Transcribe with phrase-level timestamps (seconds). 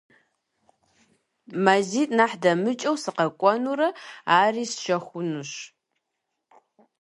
[1.63, 3.89] МазитӀ нэхъ дэмыкӀыу сыкъэкӀуэнурэ
[4.37, 5.51] ари сщэхунущ.